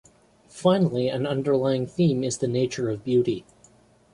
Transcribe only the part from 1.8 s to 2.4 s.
theme is